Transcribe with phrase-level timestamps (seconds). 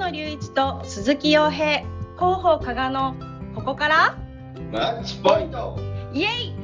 [0.00, 1.80] 野隆一と鈴木洋平
[2.16, 3.14] 広報加賀の
[3.54, 4.18] ここから
[4.72, 5.78] マッチポイント。
[6.14, 6.54] イエイ。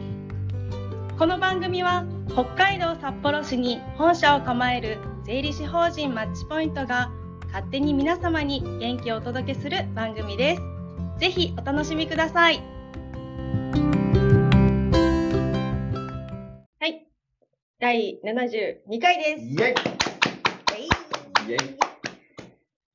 [1.19, 7.10] この番組は北海道札幌市に本社を構える税理士法人マッチポイントが
[7.49, 10.63] 勝手に皆様に元気をお届けする番組です。
[11.21, 12.63] ぜひお楽しみください。
[16.80, 17.06] はい。
[17.78, 19.45] 第72回です。
[19.45, 19.74] イェイ。
[21.48, 21.55] イエイ。
[21.55, 21.95] イェイ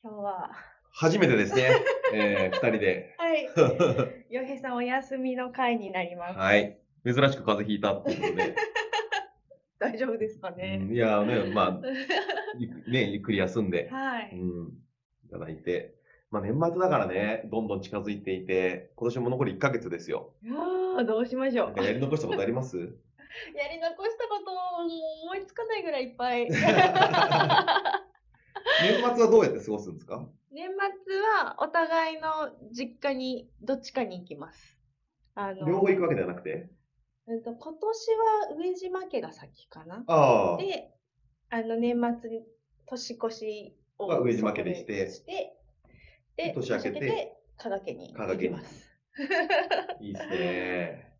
[0.03, 0.49] 今日は。
[0.93, 1.69] 初めてですね、
[2.13, 3.15] えー、二人で。
[3.17, 3.47] はい。
[4.33, 6.79] 洋平さんお休みの回になります、はい。
[7.05, 8.55] 珍しく風邪ひいたっていうことで。
[9.79, 14.67] 大丈夫ですかね、うんいやね、まあ、ね、ゆっくり休んで、はい、うん、
[15.25, 15.95] いただいて。
[16.29, 20.33] まあ年末だからね、どんどん近づいていて、今年も残り1ヶ月ですよ。
[20.43, 21.83] いやーどうしましょう。
[21.83, 22.77] やり残したことあります？
[22.77, 22.83] や
[23.69, 24.51] り残したこと
[25.23, 26.47] 思いつかないぐらいいっぱい
[28.81, 30.27] 年末はどうやって過ごすんですか？
[30.51, 30.69] 年
[31.05, 34.77] 末はお互いの実家にどっちかに行きます。
[35.35, 36.69] あの両方行くわけではなくて？
[37.27, 38.11] うんと今年
[38.51, 40.03] は上島家が先かな。
[40.07, 40.57] ああ。
[40.57, 40.91] で
[41.49, 42.43] あの年末に
[42.85, 45.09] 年越しをまあ上島家でして。
[45.09, 45.53] して
[46.37, 48.87] で年明けて加賀家に行きます。
[49.99, 51.13] いいっすね。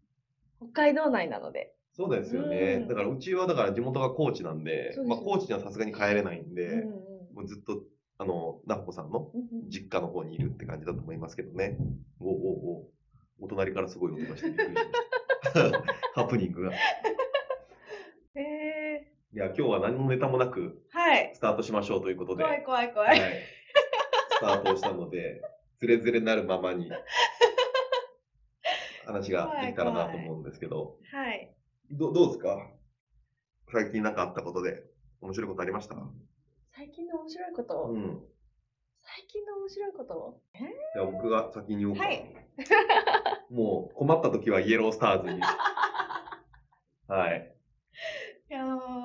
[0.59, 2.77] 北海道内なので、そうですようね。
[2.77, 2.87] ん。
[2.87, 7.83] だからうちはだから地元が高知なんで、まあ高知にはさすがに帰れないんで、うんうんもうずっと、
[8.17, 9.31] あの、なほこさんの
[9.69, 11.77] 実家の方にいるって感じだと思いますけどね。
[12.19, 12.89] おおお
[13.41, 14.83] お隣からすごい音がしてびっくりし
[15.53, 15.83] ました。
[16.21, 16.73] ハプニングが。
[16.73, 16.77] い
[18.35, 21.31] へえや、今日は何のネタもなくはい。
[21.33, 23.17] スタートしましょうということで、怖い怖い怖、はい。
[23.17, 25.41] い、スタートをしたので、
[25.79, 26.91] ズレズレなるままに
[29.05, 31.51] 話ができたらなと思うんですけど、はい。
[31.91, 32.69] どどうですか？
[33.71, 34.83] 最近なんかあったことで
[35.21, 35.95] 面白いことありました？
[36.81, 38.19] 最近の面白いこと、うん。
[39.03, 40.41] 最近の面白いこと？
[40.95, 42.05] じゃあ僕が先に言おうか。
[42.05, 42.25] はい。
[43.53, 45.39] もう困った時はイエロースターズに。
[47.07, 47.55] はい。
[48.49, 48.53] い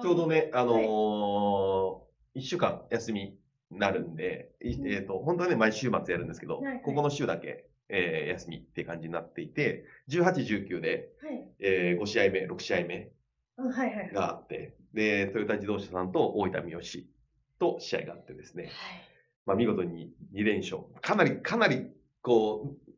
[0.03, 3.38] ちょうどね、あのー一週間休み
[3.70, 6.82] になるんで、えっ、と、本当はね、毎週末やるんですけど、はいはい。
[6.82, 11.47] ここの週だけ、えー休みって感じになっていて、18、19で、はい。
[11.58, 13.12] え5試合目、6試合目
[13.58, 14.14] うんはいはいはい。
[14.14, 17.16] があって、で、トヨタ自動車さんと大分三好
[17.59, 18.71] と試合があってですね、
[19.47, 20.83] まあ見事に2連勝。
[21.00, 21.91] かなり、かなり、
[22.22, 22.93] こう、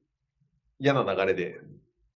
[0.78, 1.60] 嫌な流れで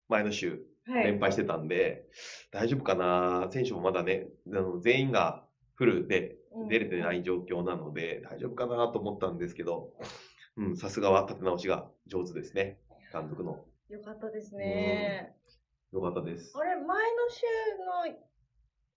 [0.08, 2.04] 前の週はい連敗してたんで、
[2.50, 3.48] 大丈夫かな？
[3.50, 5.44] 選手もまだね、あの全員が
[5.74, 8.88] フルでうん出れてない状況なので、大丈夫かな？
[8.88, 9.92] と思ったんですけど、
[10.56, 12.78] うん、さすがは立て直しが上手ですね。
[13.12, 13.64] 監督の。
[13.88, 15.34] よかったですね、
[15.92, 16.52] よかったです。
[16.56, 16.86] あれ前の
[17.28, 17.42] 週
[18.10, 18.18] の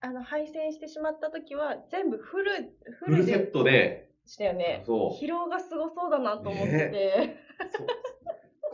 [0.06, 2.52] あの敗戦してしまった時は全部フル
[3.00, 4.84] フルでフルセットで、したよね。
[4.86, 5.24] そう。
[5.24, 6.72] 疲労がすごそうだなと思って。
[6.72, 7.38] て、
[7.76, 7.84] そ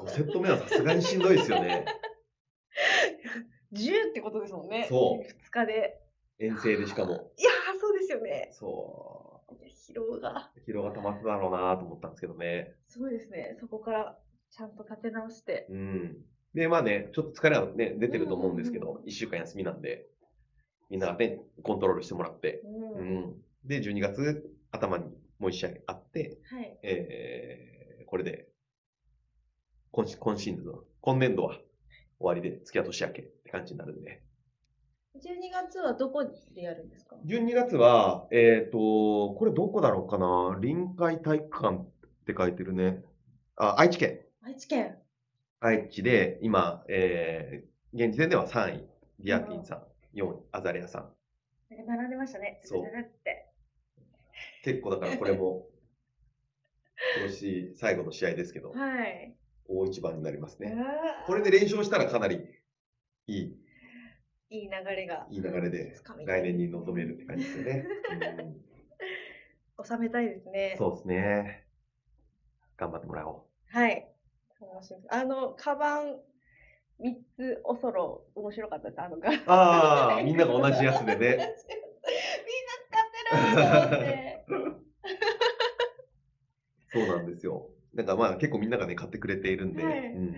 [0.04, 0.06] う。
[0.08, 1.86] 5セット目はさすがにしんどいですよね。
[3.74, 4.88] 10ってことですもんね。
[4.90, 5.24] そう。
[5.24, 6.02] 2日で。
[6.40, 7.32] 遠征でしかも。
[7.38, 8.50] いやーそうですよね。
[8.52, 10.52] そいや疲労が。
[10.56, 10.70] う。
[10.70, 12.76] 疲労が溜まってただろうなと思ったんですけどね。
[12.88, 13.56] すごいですね。
[13.60, 15.68] そこからちゃんと立て直して。
[15.70, 16.26] うん。
[16.54, 20.08] で、まあね、ちょっと疲れはね、出てると思うんですけうんうんど、1週間休みなんで、
[20.92, 23.36] みんながね、コントロールしてもらって、うん、うん。
[23.64, 25.06] で、12月頭に
[25.40, 28.50] もう1試合あって、はいえー、これで、
[29.92, 31.64] 今シ今シーズン、今年度は終
[32.20, 34.22] わりで、月は年明けって感じになるんで。
[35.16, 35.20] 12
[35.54, 40.60] 月はどこでやるんですか？12月は、えっ、と、これどこだろうかな？
[40.60, 41.86] 臨海体育館っ
[42.26, 43.02] て書いてるね。
[43.56, 44.20] あ、愛知県。
[44.42, 44.98] 愛知県
[45.62, 48.88] 愛知で、今、えー、現時点では3位、
[49.20, 51.14] ディアティンさん、4位、アザレアさん。
[51.88, 52.84] 並んでましたねそう
[53.24, 53.48] て
[54.64, 55.68] 結構だからこれも、
[57.18, 59.36] 今年最後の試合ですけど、はい
[59.68, 60.76] 大一番になりますね。
[61.26, 62.42] これで連勝したらかなり
[63.28, 63.58] いい、
[64.50, 65.96] いい流れがいい流れで
[66.26, 67.86] 来年に臨めるって感じですよね。
[69.84, 71.66] 収めたいですうねん、そうですね。
[72.76, 74.08] 頑張ってもらおはい。
[75.10, 76.20] あの、カバン
[77.02, 79.02] 3つおそろ、面白かったです。
[79.02, 79.30] あのが。
[79.30, 79.34] う。
[79.48, 81.30] ああ、 みんなが同じやつでね。
[81.30, 81.66] みんな使
[82.98, 84.92] ってると思って。
[86.94, 87.70] そうなんですよ。
[87.94, 90.36] なんかまあ結構みんながね、買ってくれているんで、はいうん。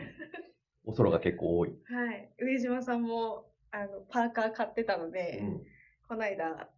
[0.85, 1.69] お空が結構多い。
[1.69, 2.29] はい。
[2.39, 5.63] 上島さんも、あの、パーカー買ってたので、うん。
[6.07, 6.69] この間、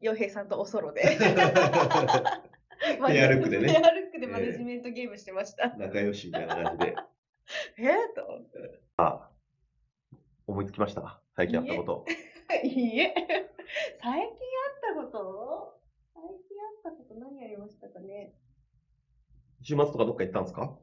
[0.00, 1.02] 洋平さんとおそろで。
[3.08, 5.74] ペアルックでねペアルックでマネジメントゲームしてました。
[5.76, 6.94] 仲良しみたいな感じで。
[7.78, 7.88] え？
[7.90, 8.80] ー、と思って。
[10.46, 11.20] 思いつきました。
[11.36, 12.04] 最近あったこと。
[12.64, 13.14] いいえ。
[14.00, 15.78] 最近あったこと？
[16.14, 16.56] 最近
[16.86, 18.32] あったこと何ありましたかね
[19.60, 20.78] ？1週末とかどっか行ったんですか？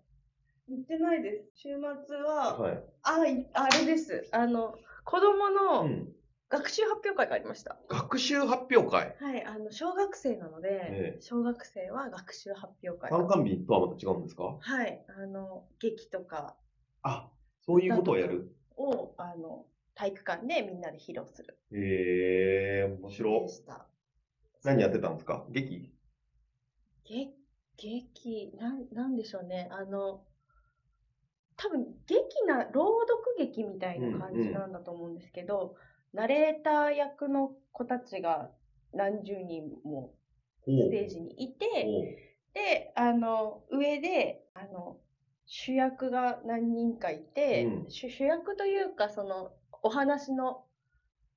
[0.68, 1.52] 行ってないです。
[1.56, 1.70] 週
[2.08, 2.84] 末は、はい。
[3.04, 4.28] あ、いあれです。
[4.32, 6.15] あの、子供うのん。
[6.50, 7.78] 学習発表会がありました。
[7.90, 9.16] 学習発表会？
[9.20, 13.10] はい、あの、小学生なので、ええ小学生は学習発表会。
[13.10, 14.58] 参観日とはまた違うんですか？
[14.60, 16.56] はい、あの、劇とか
[17.02, 17.30] あ、
[17.66, 18.56] そういうことをやる。
[18.78, 19.66] を、あの、
[19.96, 21.58] 体育館でみんなで披露する。
[21.72, 23.50] へえー、面白で。
[23.50, 23.88] した。
[24.64, 25.46] 何やってたんですか？
[25.50, 25.92] 劇？
[27.06, 27.32] げ
[27.78, 29.68] 劇、なん、なんでしょうね。
[29.72, 30.24] あの、
[31.58, 35.76] 多分、劇な、朗読劇みたいな感じなんだと思うんですけど、
[36.16, 38.50] ナレーター役の子たちが
[38.94, 40.14] 何十人も
[40.62, 42.06] ほステージにいて、ほ
[42.54, 44.98] で、あの、上で、あの、
[45.46, 47.92] 主役が何人かいて、うん。
[47.92, 49.52] 主主役というか、その、
[49.84, 50.64] お話の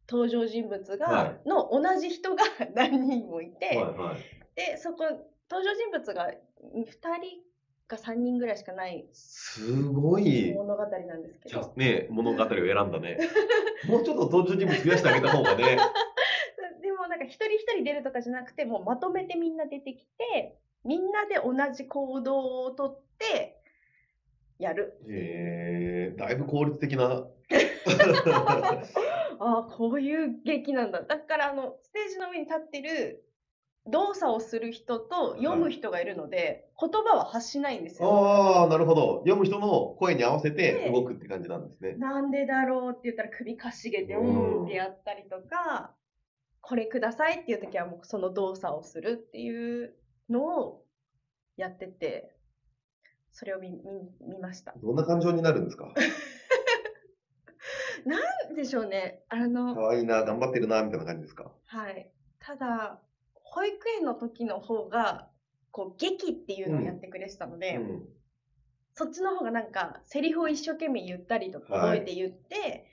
[0.08, 4.24] 登場人物が、はの同じ人が何人もいて、うはいはい。
[4.54, 5.04] で、そこ、
[5.50, 7.47] 登場人物が2人
[7.88, 13.18] か3人ぐらいしかないすごい、物語なんですけど、ね、物語を選んだね。
[13.88, 15.78] もうちょっと登場人物増やしてあげた方がね。
[16.82, 23.58] でもなんか一人一人出るとかじゃなくて、もうまとめてみんな出てきて、みんなで同じ行動をとって、
[24.58, 24.98] やる。
[25.08, 27.04] えー、だいぶ効率的な。
[29.40, 31.02] ああ、こういう劇なんだ。
[31.02, 33.24] だから、あの、ステージの上に立ってる
[33.86, 38.08] 動作をする人と読む人がいるので、言葉は発しないんですよ。
[38.08, 39.18] ああ、なるほど。
[39.20, 41.94] 読む人の声に合わせてで動くって感じなんですね。
[41.98, 45.90] なんでだろうって言ったら首かしげて、ううんんってやったりとか、
[46.60, 49.94] これくださいっていう時はもうその動作をするっていう
[50.28, 50.82] のを
[51.56, 52.28] やってて、
[53.32, 54.74] それを見見見ました。
[54.82, 55.94] どんな感情になるんですか？
[58.04, 58.16] な
[58.50, 59.18] んでしょうね。
[59.28, 61.50] あの、可愛いな、頑張ってるな、みたいな感じですか？
[61.66, 62.08] はい。
[62.38, 62.98] ただ、
[63.52, 65.28] 保育園の時の方が、
[65.70, 68.08] こう、劇っていうのをやってくれてたので、うん。
[68.94, 72.90] そっちの方がなんか、セリフを一生懸命言ったりとか、はい覚えて言って、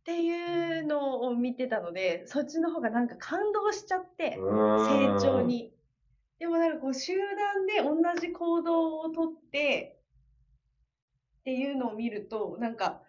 [0.00, 5.42] っていうのを見てたので、そっちの方がなんか感動しちゃって、成長。
[5.42, 5.74] に。
[6.38, 10.00] でもなんかこう、集団で同じ行動をとって、
[11.40, 13.02] っていうのを見ると、なんか、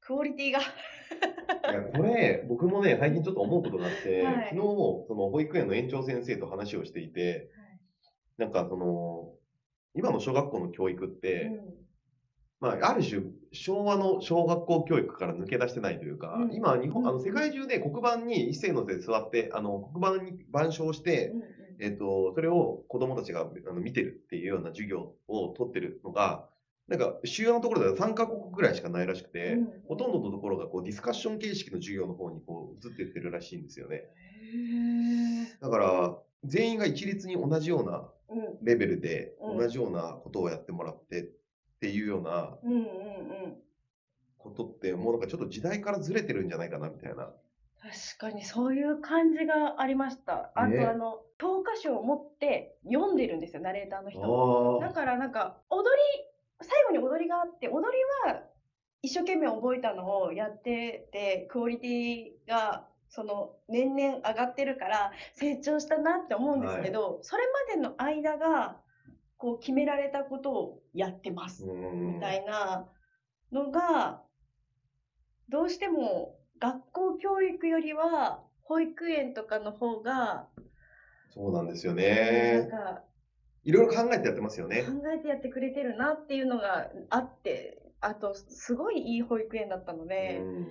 [0.00, 0.62] クオリティが、い
[1.72, 4.48] や、これ、僕もね、最近ちょっと思うことがあって、はい。
[4.50, 4.56] 昨日、
[5.08, 7.48] その保育園の園長先生と話をしていて、
[8.38, 9.32] なんかその、
[9.94, 11.74] 今の小学校の教育って、うん。
[12.60, 13.22] まあ、ある種、
[13.52, 16.54] 昭和の小学校教育から抜け出してないというか、うん。
[16.54, 17.24] 今、日本、あの、うん。
[17.24, 21.46] 世界中で黒板に一斉の手で座って、あの、黒板に板書をして、うんうん。
[21.80, 26.48] えっと、それを子供たちがあの見てるっていうような授業を取ってるのが、
[26.88, 33.96] なんか、主要なところでは3カ国ぐらいしかないらしくて、うんほとんどのところがこうディスカッション形式の授業の方にこう移っていってるらしいんですよね。
[33.96, 38.10] へだから、全員が一律に同じような
[38.62, 41.26] レベルで、うん同じようなことをやってもらってっ
[41.80, 42.58] ていうような。
[44.38, 47.32] ことって、もうなんかちょっと時代からずれてるんじゃないかなみたいな。
[48.18, 50.52] 確かにそういう感じがありました。
[50.54, 54.20] あねとあの、教科書を持って読んでるんですよ、ナレーターの人
[54.80, 54.86] が。
[54.86, 55.84] だあからなんか、踊
[57.44, 58.42] って、踊りは
[59.02, 68.80] 一生懸命覚えたのをやってて、クオリティが、その、年々上がってるから、成長したなって思うんですけど、それまでの間が、
[69.36, 71.64] こう、決められたことをやってます。
[71.64, 72.88] うんみたいな
[73.52, 74.22] のが、
[75.48, 80.48] どうしても学校教育よりは保育園とかの方が、
[81.30, 82.68] そうなんですよなんね。
[82.70, 83.02] か
[83.64, 84.82] いろいろ考えてやってますよね。
[84.82, 90.68] 考えてやってくれてるなっていうのがあって、あと、すごいいい保育園だったので、うん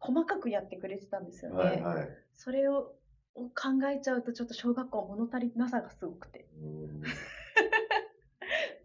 [0.00, 1.56] 細かくやってくれてたんですよね。
[1.56, 2.08] はいはい。
[2.36, 2.92] それを
[3.34, 7.02] 考えちゃうと、ちょっと小学校物足りなさがすごくて、うん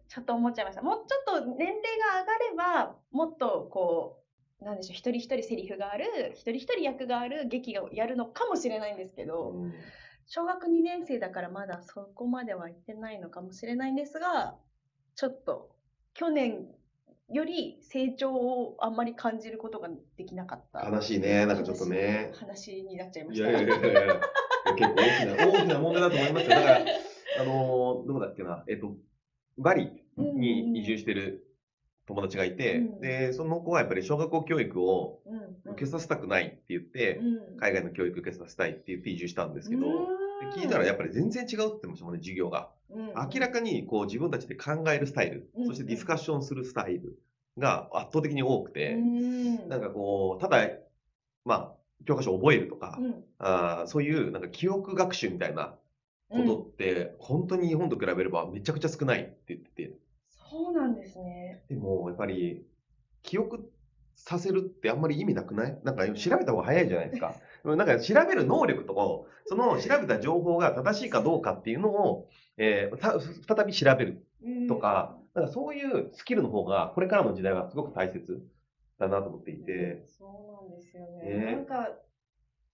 [0.08, 0.82] ちょっと思っちゃいました。
[0.82, 4.22] もうちょっと年齢が上がれば、もっとこ
[4.60, 9.74] う、なんでしょう、一人一人セリフがある、一人一人役がある劇をやるのかもしれないんですけど、うん
[10.26, 14.56] 小学2年生だからまだそこまでは行ってないのかもしれないんですが、
[15.16, 15.70] ちょっと
[16.14, 16.66] 去年
[17.30, 20.88] より成長をあんまり感じることができなかった。
[20.88, 21.46] 悲しいね。
[21.46, 22.32] なんかちょっとね。
[22.34, 23.50] 話になっちゃいました。
[23.50, 24.20] いやいやいやいや
[24.76, 26.50] 結構大きな、大きな問題だと思いますよ。
[26.50, 26.78] だから、
[27.40, 28.96] あのーどこだっけな、えっと、
[29.58, 31.43] バリに移住してる
[32.06, 33.00] 友達がいて、うん。
[33.00, 35.20] で、その子はやっぱり小学校教育を
[35.64, 37.56] 受けさせたくないって言って、うん。
[37.58, 40.08] 海外の教育受けさせたいって言って移住したんですけど、う
[40.40, 40.50] でん。
[40.50, 42.70] 聞いたらやっぱり全然違うって言ってましたもんね、授業が。
[42.90, 43.12] うん。
[43.32, 45.66] 明らかにこう自分たちで考えるスタイル、うん。
[45.66, 47.16] そしてディスカッションするスタイル
[47.58, 49.68] が圧倒的に多くて、うん。
[49.68, 50.68] なんかこう、ただ、
[51.44, 51.72] まあ、
[52.06, 53.24] 教科書を覚えるとか、うん。
[53.38, 55.74] あーそういうなんか記憶学習みたいな
[56.28, 59.92] ことって、本当に日本と比べればめちゃくちゃ少ないって言ってて、
[61.68, 62.64] でもやっぱり
[63.22, 63.70] 記憶
[64.16, 65.80] させるってあんまり意味なくない？
[65.82, 67.34] なんか調べた方が早いじゃないですか。
[67.64, 74.66] なんか調べる能力と、その調べた情報が正しいかどうかっていうのを、えーた再び調べるうん。
[74.68, 78.42] とか、なんかそういうスキルの方がこれからの時代はすごく大切
[78.98, 81.46] だなと思っていて、そうなんですよね。
[81.46, 81.52] ね。
[81.56, 81.98] なんか、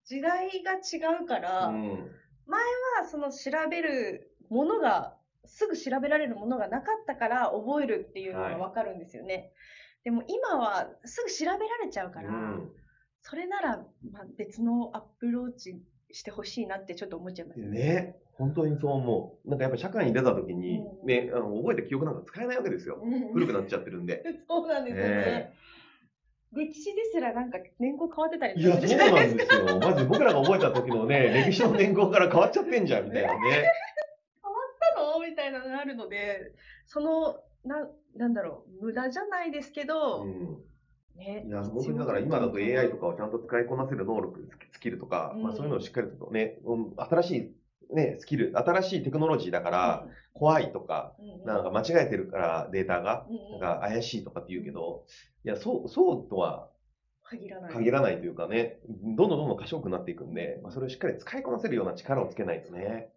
[0.05, 2.11] 時代が違うから、うん。
[2.47, 2.59] ま
[3.01, 9.53] あその調べるものが、すぐ調べられるものがなかったから覚えるっていうのがわかるんですよね。
[10.05, 12.71] でも今はすぐ調べられちゃうから、うん
[13.23, 13.77] それなら、
[14.13, 15.77] まあ、別のアプローチ
[16.11, 17.61] してほしいなってちょっと思っちゃいます。
[17.61, 19.49] ね、本当にそう思う。
[19.49, 22.99] なんかやっぱ社会に出た時にう、んね、あの覚えた記憶なんか使えないわけですよ。
[23.33, 24.23] 古くなっちゃってるんで。
[24.49, 25.11] そうなんですよね。
[25.11, 25.53] ね
[26.53, 29.79] 歴史ですらなんか年号変わってたりいや、そうなんですよ。
[29.79, 33.39] マジ僕らが覚えた時のね、歴史の年号から変わっちゃってんじゃん、みたいなね。
[35.81, 36.53] あるので、
[36.87, 40.59] その、な、なんだろう、無駄じゃないですけど、うん。
[41.17, 41.45] ね。
[41.47, 42.97] いや、僕だから今だと AI と。
[42.97, 55.05] かをちゃんと使いこなせる能力、スキルとか、まあうんそういうのをしっかりとね、うん新しいね、スキル、新しいテクノロジーだから、怖いとか、うん、なんか間違えてるからデータが、なんか怪しいとかって言うけど、
[55.45, 56.69] いや、そう、そうとは
[57.31, 57.73] 限らない。
[57.73, 63.13] 限らないというかね、どんどんどんどん賢くなっていくんで、まあ、それをしっかり使いこなせるような力をつけないとね、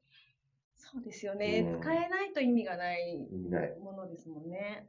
[0.75, 3.80] そうですよね、うん使えないと意味がない意味ない。
[3.80, 4.88] ものですもんね。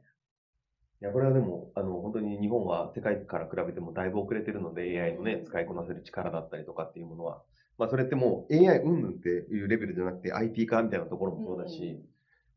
[1.01, 7.41] いや、これはでも、あの、本当に日本は世界から比べてもだいぶ遅れてるので、AI のね、使いこなせる力だったりとかっていうものは。
[7.77, 12.01] まあ、それってもう AI 云々っていうレベルじゃなくて IT 化みたいなところもそうだし、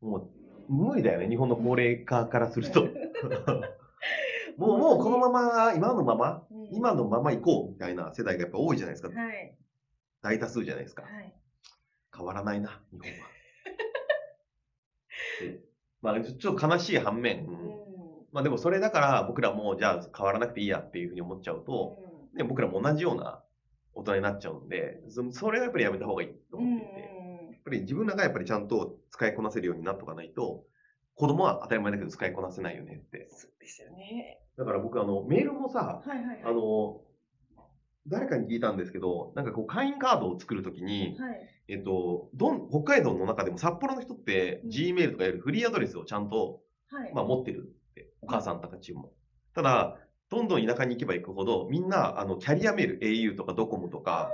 [0.01, 0.31] も
[0.69, 2.89] う無理だよね、日本の高齢化からすると。
[4.57, 9.09] もう、もうこのまま、今のまま、うん今のまま行こうみたいな世代がやっぱ多いじゃないですか。
[9.09, 9.57] はい。
[10.21, 11.03] 大多数じゃないですか。
[11.03, 11.35] はい。
[12.19, 13.27] 変わらないな、日本は。
[15.41, 15.61] で
[16.03, 17.89] まあ、ちょっと悲しい反面、うん。
[18.33, 21.97] まあでもそれだから僕らもじゃあ変わらなくていいやっていうふうに思っちゃうと、
[22.35, 23.43] ね、僕らも同じような
[23.95, 26.65] 大人になっちゃうんで、そそれはやっぱりやめた方がいいとうん。
[26.65, 30.65] 思っていて、やっぱり自分らがやっぱりちゃんと使いこなせるようになっとかないと、
[31.15, 33.29] 子供は当たり前だけど使いこなせないよねって。
[33.31, 34.39] そうですよね。
[34.57, 36.41] だから僕あの、メールもさ、はいはいはい。
[36.45, 37.01] あの、
[38.07, 41.58] 誰かに聞いたんですけど、なんかこう会員カードを作るときに、はい。
[41.69, 46.61] えっと、どん、北海道の中でも札幌の人ってうん Gmail とかよりフリーアドレスをちゃんと、
[46.91, 47.13] はい。
[47.15, 49.13] まあ、持ってるって、お母さんたちも。
[49.55, 49.99] ただ、
[50.31, 54.31] どんどん田舎に行けば行くほど、みんな、あの、キャリアメール、au とかドコモとか、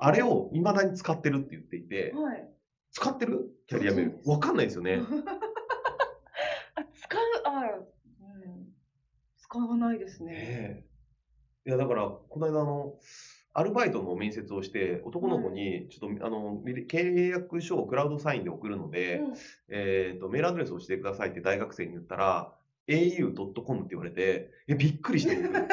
[0.00, 2.50] あれを未だに使ってるって言っていて、はい。
[2.92, 3.50] 使ってる？
[3.66, 4.20] キャリアメール。
[4.30, 5.00] わかんないですよね。
[6.76, 7.80] あ、使う、あ、
[8.20, 8.68] うん。
[9.38, 10.32] 使わないですね。
[10.32, 10.84] ね
[11.66, 12.94] えいや、だから、この間、あの、
[13.54, 19.34] アルバイトの面接をして、男の子に、ちょっと、あの、契約書をクラウドサインで送るので、うん
[19.68, 22.52] えっと、メールアドレスをしてくださいって大学生に言ったら、
[22.88, 25.46] au.com って言われて、え、びっくりして僕。
[25.54, 25.68] 珍しいで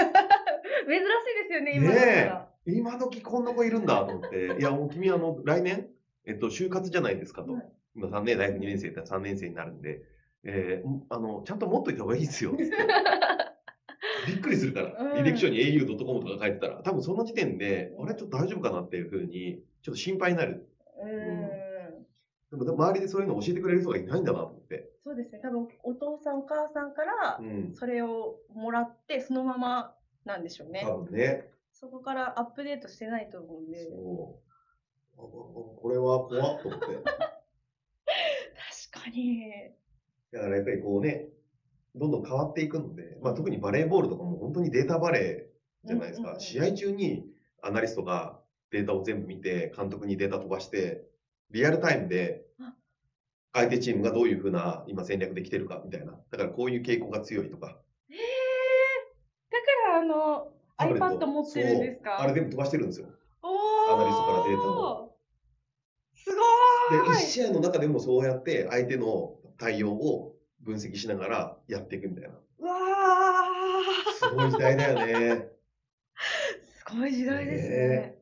[1.48, 2.50] すよね、今だったら。
[2.68, 5.88] 今時こんな子いるんだと思って、いや、もう君あの、来年、
[6.26, 7.54] えっと、就活じゃないですかと。
[7.54, 10.02] はい今3年、大学2年生だ3年生になるんで、
[10.44, 12.76] えーんあの、ちゃんと持っといた方がいいですよ、つって。
[14.28, 14.96] びっくりするから。
[15.00, 20.68] うん履歴書に au.com とか書いてたら、多分その時点で、あれちょっと大丈夫かなっていうふうに、ちょっと心配になる。
[21.02, 22.60] うん。
[22.60, 24.90] でも、周りでそういうの教えてくれる人がいないんだなと思って。
[25.04, 25.40] そうですね。
[25.42, 27.74] 多分お父さんお母さんからうん。
[27.76, 30.84] それをもらってそのままなんでしょうね。
[30.86, 31.50] 多分ね。
[31.74, 33.86] そこからアップデートしてないと思うんで。
[33.86, 34.40] そ
[35.18, 35.18] う。
[35.18, 36.86] あこれは怖っと思って。
[38.92, 39.72] 確かに。
[40.32, 41.30] だからやっぱりこうね、
[41.96, 46.36] どんどん変わっていくので、まあ、特にバレーボールとかも本当にデータバレーじゃないですか。
[46.40, 47.26] 試合中に
[47.62, 48.40] アナリストが
[48.72, 51.04] データを全部見て、監督にデータ飛ばして、
[51.52, 52.74] リアルタイムであ
[53.54, 56.18] 相手チームがどういうふうな今戦略できてるかみたいな。
[56.32, 57.78] だからこういう傾向が強いとか。
[58.10, 58.18] えー、
[59.52, 62.22] だからあの iPad 持ってるんですか？
[62.22, 63.08] あれ全部飛ばしてるんですよ。
[63.44, 65.12] アナリストからデータを。
[66.14, 72.30] すで、ごーい1試合の中でもそうやって相手の対応を分析しながらやっていくみたいな。
[72.60, 72.74] うわ
[74.14, 75.14] すごい時代だよね。
[75.14, 75.52] ー
[76.78, 77.78] すごい時代ですね。
[77.78, 78.22] ね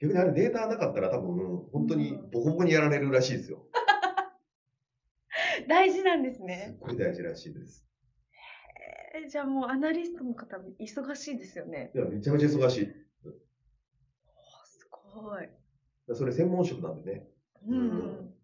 [0.00, 3.64] 逆にあれデータなかったら多分本当にボコボコにやられるらしいですよ。
[5.68, 6.78] 大事なんですすねっ。
[6.78, 7.86] ごい大事らしいです。
[9.14, 11.90] えーじゃあもうアナリストの方忙しいですよね。
[11.94, 12.92] いや、めちゃめちゃ忙しい。
[13.24, 13.32] おー
[14.66, 15.48] すごい。
[16.14, 17.28] それ専門職なんでね。
[17.66, 17.82] うん、う
[18.22, 18.35] ん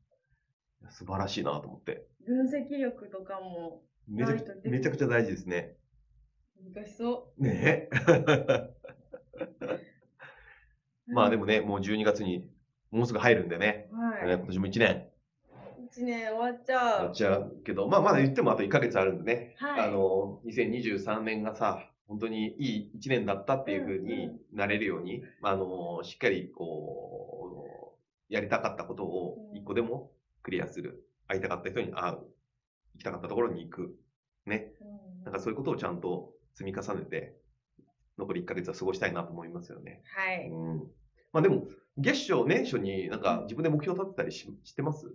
[0.91, 2.07] 素晴らしいなと思って。
[2.27, 5.77] 分析力とかもめちゃくちゃめちゃくちゃ大事ですね。
[6.75, 7.95] 難しそねう。
[11.13, 12.49] まあでもね、もう12月に
[12.91, 13.89] もうすぐ入るんでね。
[13.93, 15.09] は今年も1年。
[15.93, 17.05] 1年終わっちゃう。
[17.07, 19.55] やっちゃうけど、まあまだ言ってもあと1ヶ月あるんでね。
[19.57, 27.97] はいあの、2023年がさ、本当にいい1年だったっていう風になれるように、あの、しっかりこ
[28.31, 30.11] う、やりたかったことをうん一個でも
[30.43, 31.05] クリアする。
[31.29, 32.15] 会いたかった人に会う。
[32.15, 33.97] 行きたかったところに行く。
[34.47, 34.73] ね。
[34.81, 37.37] うんなんかそういうことをちゃんと積み重ねて、
[38.19, 40.03] 残り1ヶ月は過ごしたいなと思いますよね。
[40.05, 40.49] はい。
[40.49, 40.79] うん。
[41.33, 45.07] まあでも、月初、年初になんか自分で目標立てたりししてます？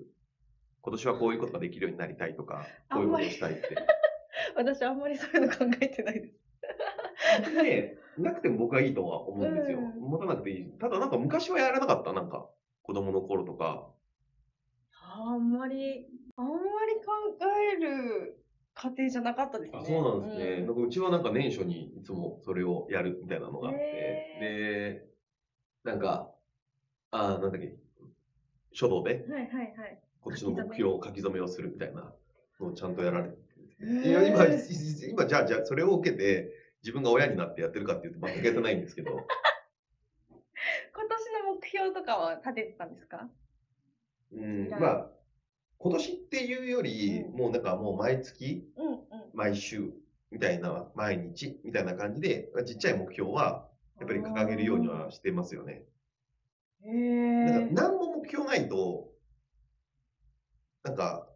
[0.81, 3.75] 今年はこういうことができるようになりたいとか、こういうことをしたいって。
[4.55, 7.53] 私あんまりそういうの考えてないです。
[7.53, 9.79] で、なくても僕はいいとは思うんですよ。
[9.79, 10.71] うん持たなくていい。
[10.79, 12.13] ただなんか昔はやらなかった。
[12.13, 12.47] なんか、
[12.81, 13.91] 子供の頃とか。
[15.19, 17.37] あんまり、あんまり考
[17.71, 18.43] える
[18.75, 19.79] 家庭じゃなかったですね。
[19.81, 20.45] あそうなんですね。
[20.59, 20.65] うん。
[20.67, 25.07] なんかうちはなんか年初にいつもそれをやるみたいなのがあって、へ
[25.83, 26.31] で、なんか、
[27.11, 27.75] あーなんだっけ、
[28.73, 29.99] 書道ではいはいはい。
[30.21, 32.13] 今年の目標を書き初めをするみたいな
[32.59, 33.37] のをちゃんとやられて
[34.09, 34.45] や、今、
[35.09, 36.51] 今、じゃあ、じゃあ、それを受けて、
[36.83, 39.11] 自分が親になってやってるかっていうと、全くやってないんですけど、
[40.93, 43.29] 今年の目標とかは立ててたんですか？
[44.31, 45.09] うん、はいまあ、
[45.79, 48.99] 今年っていうより、うんもうなんかもう毎月、うんうん。
[49.33, 49.91] 毎週、
[50.31, 53.69] みたいな、毎日、みたいな感じで、ちっちゃい目標は、
[53.99, 55.83] やっぱり掲げるようにはしてますよね。
[56.83, 56.91] へ
[57.45, 57.67] なんえ。
[57.67, 59.09] か何も目標ないと、
[60.83, 61.27] なんか、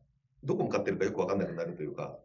[0.43, 2.19] どこ向かってるかよくわかんなくなるというか、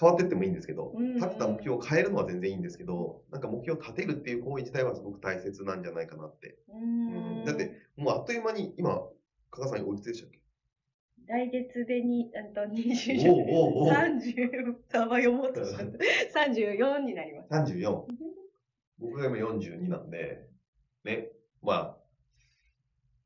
[0.00, 6.58] 変わってってもいいんですけど、立てた目標を変えるのは全然いいんですけど、なんか目標を立てるっていう行為自体はすごく大切なんじゃないかなって。
[6.68, 9.00] ううんんだって、もうあっという間に、今、
[9.52, 10.40] 加賀さんおいくつでしたっけ？
[11.28, 15.90] 来月でに、うんと、20、おうおうおう30、さば読もうとしちゃっ
[16.34, 16.40] た。
[16.40, 17.52] 34になります。
[17.52, 18.04] 34。
[18.98, 20.48] 僕が今42なんで、
[21.04, 21.28] ね、
[21.62, 21.96] まあ、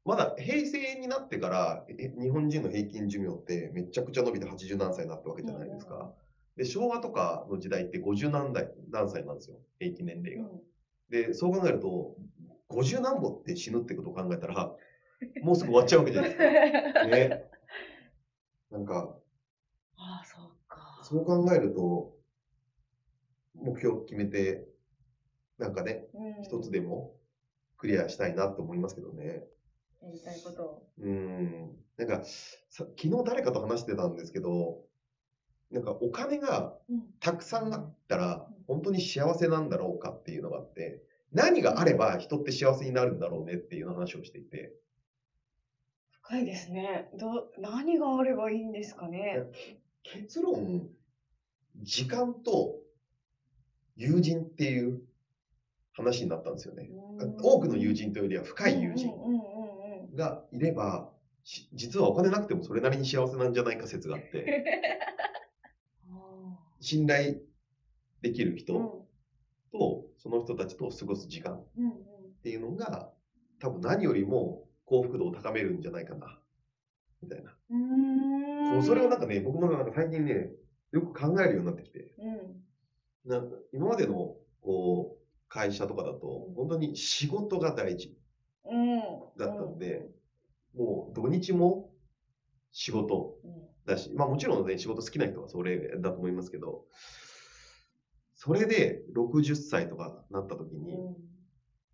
[0.04, 6.12] まだ平成になってから、え日本人の平均寿命ってめちゃくちゃ伸びて80何歳になったわけじゃないですか。
[6.56, 10.49] で、昭和とかの時代って50何代、何歳なんですよ、平均年齢が。
[11.10, 12.17] で、そう考えると、
[12.69, 14.75] 50何歩って死ぬってことを考えたら、
[15.43, 17.07] もうすぐ終わっちゃうわけじゃないですか。
[17.09, 17.50] ね。
[18.71, 19.17] なんか、
[19.97, 21.00] ああ、そうか。
[21.02, 22.17] そう考えると、
[23.55, 24.69] 目標を決めて、
[25.59, 27.17] なんかね、うん一つでも
[27.79, 29.45] クリアしたいなと思いますけどね。
[30.02, 30.89] やりたいことを。
[30.99, 31.76] うん。
[31.97, 34.85] なんか、さ昨日誰かと話してたんですけど、
[35.71, 41.02] なんかお金がうんたくさんあったら本当に幸せなんだろうかっていうのがあって、
[41.33, 44.73] 何があれば人って幸せになるんだろうねっていう話をしていて、
[46.26, 47.08] 深いですね。
[47.15, 49.45] ど、何があればいいんですかね？
[50.02, 50.89] 結論、
[51.76, 52.75] 時間と
[53.95, 55.02] 友人っていう
[55.93, 56.91] 話になったんですよね。
[57.43, 59.12] 多くの友人というよりは深い友人。
[60.15, 61.12] がいれば、
[61.45, 64.65] し実はお金なくてもそれなりに幸せなんじゃないか説があって、
[66.80, 67.41] 信頼
[68.23, 69.06] できる人
[69.73, 71.62] とその人たちと過ごす時間っ
[72.43, 73.12] ていうのが
[73.60, 76.38] 多分何よりも幸福度を高めるんじゃないかな、
[77.22, 77.54] みたいな。
[77.70, 78.82] うん。
[78.84, 80.50] それをなんかね、僕もなんか最近ね、
[80.92, 83.30] よく考えるようになってきて、うん。
[83.30, 88.14] なんか今までのこう会社とかだと本当に仕事が大事
[88.64, 89.02] うん。
[89.36, 90.06] だったんで、
[90.75, 91.90] もう土日も
[92.72, 93.62] 仕事うん。
[93.84, 96.80] だし、まあもちろんね、仕事好きな人はそれだと思いますけど、
[98.36, 101.16] それで60歳とかなった時に、うん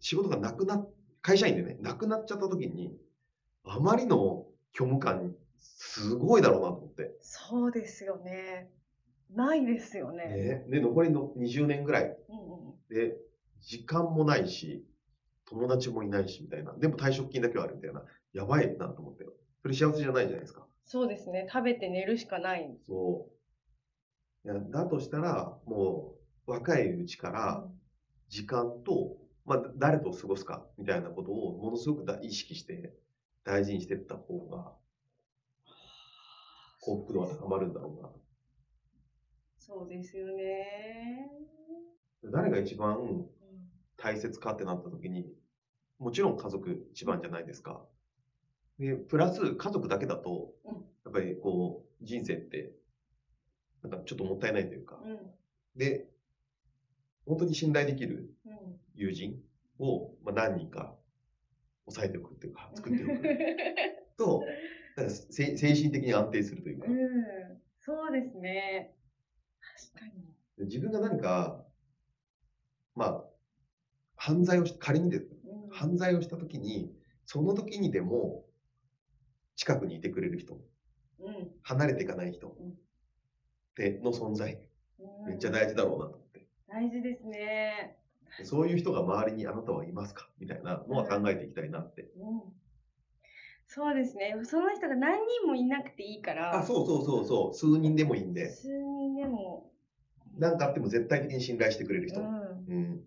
[0.05, 0.85] 仕事がなくなっ、
[1.23, 2.97] 会社員でね、なくなっちゃった時に、
[3.65, 4.45] あまりの
[4.77, 7.15] 虚無感、すごいだろうなと思って。
[7.21, 8.71] そうですよね。
[9.31, 10.27] ないですよね。
[10.27, 13.17] ね、で、残りの20年ぐらいうんうんで、
[13.61, 14.85] 時間もないし、
[15.47, 16.75] 友達もいないし、みたいな。
[16.75, 18.03] でも退職金だけはあるみたいな。
[18.33, 19.25] やばいなと思って。
[19.63, 20.67] それ幸せじゃないじゃないですか。
[20.85, 21.47] そうですね。
[21.51, 22.77] 食べて寝るしかない。
[22.87, 23.29] そ
[24.45, 24.71] う。
[24.71, 26.15] だとしたら、も
[26.47, 27.69] う、若いうちから、
[28.29, 32.95] 時間と、まあ、誰と過ごすか、みたいなことを、ものすごくだ意識して、
[33.45, 34.73] 大事にしていった方が、
[36.81, 38.11] 幸福度は高まるんだろうな。
[39.59, 41.31] そうですよね。
[42.25, 43.27] 誰が一番うん
[43.97, 45.33] 大切かってなった時に、
[45.99, 47.81] もちろん家族一番じゃないですか。
[48.79, 52.73] で、プラス家族だけだとうん、やっぱりこう、人生って、
[53.83, 55.01] なんかちょっともったいないというか。
[55.05, 55.19] うん
[55.77, 56.07] で、
[57.27, 58.53] 本当に信頼できるうん。
[58.95, 59.35] 友人
[59.79, 60.95] を、まあ、何人か
[61.87, 63.23] 抑えておくっていうか、 作っておく。
[64.17, 64.45] と、
[65.31, 66.87] 精神的に安定するというか。
[66.89, 68.95] う、ん、そうですね。
[69.95, 70.23] 確かに。
[70.59, 71.65] で自分が何か、
[72.95, 73.25] まあ、
[74.17, 75.71] 犯罪をし、仮にですうん。
[75.71, 78.45] 犯罪をしたときに、その時にでも、
[79.57, 80.61] 近くにいてくれる人、
[81.21, 81.51] うん。
[81.63, 82.49] 離れていかない人。
[82.49, 82.51] ん。
[82.51, 82.55] っ
[83.75, 84.61] ての存在、
[85.01, 85.31] うん。
[85.31, 86.22] めっちゃ大事だろうなと。
[86.73, 87.97] 大事ですね。
[88.45, 90.29] そういう人が周りにあなたはいますか？
[90.39, 92.11] みたいなのは考えていきたいなって。
[92.17, 92.53] うん。
[93.67, 94.37] そうですね。
[94.45, 96.59] その人が何人もいなくていいから。
[96.59, 99.71] あ、そうそうそうそう、数人でもいいんで、数人でも。
[100.39, 102.21] なんかあっても絶対的に信頼してくれる人。
[102.21, 102.29] うん。
[102.29, 103.05] うん。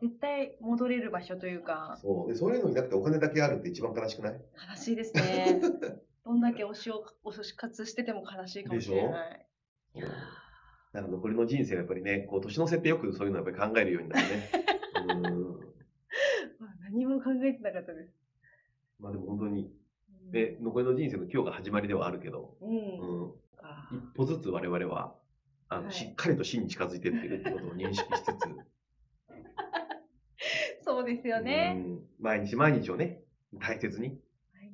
[0.00, 2.28] 絶対戻れる場所というか、そう。
[2.32, 4.40] で、そういうのいなくてお金だけあるって一番悲しくない？
[4.70, 5.60] 悲しいですね。
[6.24, 9.46] どんだけ推しを、推し活してても悲しいかもしれない。
[9.94, 14.50] いやーだから残りの人生はやっぱりね、こう年の瀬ってよくそういうのをやっぱり考えるようになるね。
[15.08, 15.32] うん。
[16.60, 18.14] まあ何も考えてなかったです。
[19.00, 19.72] まあでも本当に、
[20.26, 22.76] うんで、残りの人生の今日が始まりではあるけど、うん。
[23.22, 23.32] うん。
[23.56, 25.16] か一歩ずつ我々は、
[25.68, 28.48] あの、はいしっかりと死に近づいていってるってことを認識しつつ、
[30.84, 31.74] そうですよね。
[31.76, 33.22] うん毎日毎日をね、
[33.58, 34.18] 大切に。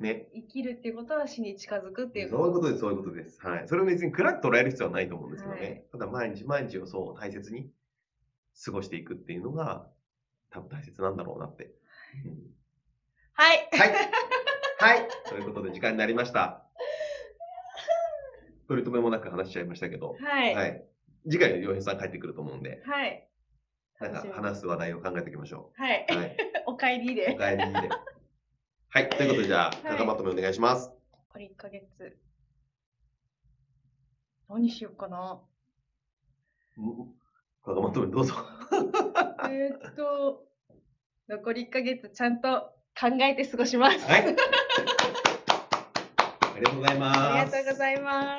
[0.01, 3.39] ね生きるっていうことは死に近づくっていうそういうことです、そういうことです。
[3.47, 3.69] はい。
[3.69, 5.61] それを別に暗く捉える必要はないと思うんですけどね。
[5.61, 7.71] はいただ毎日毎日をそう大切に
[8.65, 9.87] 過ごしていくっていうのが
[10.51, 11.71] 多分大切なんだろうなって。
[12.25, 12.61] うん
[13.41, 13.69] はい。
[13.73, 13.91] はい。
[14.79, 15.09] はい。
[15.27, 16.63] ということで時間になりました。
[18.69, 20.55] 取り留めもなく話しちゃいましたけど、はい。
[20.55, 20.87] ははい。
[21.25, 21.31] い。
[21.31, 23.27] 次回、洋平さん帰ってくると思うんで、はい。
[23.99, 26.07] なんか話す話題を考えておきましょはい。
[26.11, 26.15] う。
[26.15, 26.37] はい。
[26.67, 27.35] お帰りで。
[27.35, 27.89] お帰りで。
[28.93, 29.09] はい。
[29.09, 30.91] ということで、じゃあ、い中まとめお願いします。
[31.29, 31.87] これ1ヶ月。
[34.49, 35.39] 何しようかな。
[36.77, 36.85] うん
[37.65, 38.35] 中まとめどうぞ。
[39.49, 40.43] えーっと、
[41.29, 44.05] 残り1ヶ月ちゃんと考えて過ごします。
[44.07, 44.23] はい。
[44.23, 44.27] あ
[46.59, 47.21] りがとうございます。
[47.21, 48.39] ありがとうございま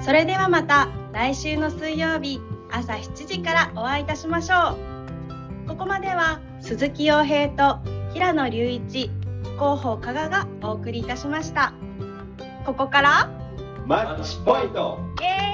[0.00, 0.04] す。
[0.04, 2.38] それではまた来週の水曜日
[2.76, 4.76] 朝7時からお会いいたしましょ
[5.64, 5.68] う。
[5.68, 7.78] ここまでは鈴木洋平と
[8.12, 9.12] 平野隆一、
[9.58, 11.72] 広報加賀がお送りいたしました。
[12.66, 13.30] ここから？
[13.86, 15.53] マッチポイントイエ